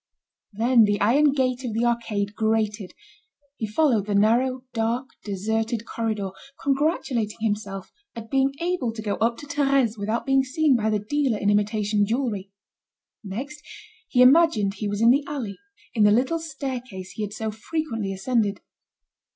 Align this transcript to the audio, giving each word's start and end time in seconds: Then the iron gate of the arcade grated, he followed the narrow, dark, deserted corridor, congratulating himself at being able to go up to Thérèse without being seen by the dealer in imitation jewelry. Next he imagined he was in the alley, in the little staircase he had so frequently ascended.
Then 0.51 0.85
the 0.85 0.99
iron 0.99 1.31
gate 1.31 1.63
of 1.63 1.73
the 1.75 1.85
arcade 1.85 2.33
grated, 2.33 2.95
he 3.57 3.67
followed 3.67 4.07
the 4.07 4.15
narrow, 4.15 4.63
dark, 4.73 5.09
deserted 5.23 5.85
corridor, 5.85 6.31
congratulating 6.63 7.37
himself 7.41 7.91
at 8.15 8.31
being 8.31 8.55
able 8.59 8.91
to 8.93 9.01
go 9.03 9.13
up 9.17 9.37
to 9.37 9.45
Thérèse 9.45 9.99
without 9.99 10.25
being 10.25 10.43
seen 10.43 10.75
by 10.75 10.89
the 10.89 10.97
dealer 10.97 11.37
in 11.37 11.51
imitation 11.51 12.03
jewelry. 12.07 12.49
Next 13.23 13.61
he 14.07 14.23
imagined 14.23 14.73
he 14.73 14.87
was 14.89 15.01
in 15.01 15.11
the 15.11 15.23
alley, 15.27 15.59
in 15.93 16.01
the 16.01 16.09
little 16.09 16.39
staircase 16.39 17.11
he 17.11 17.21
had 17.21 17.31
so 17.33 17.51
frequently 17.51 18.11
ascended. 18.11 18.59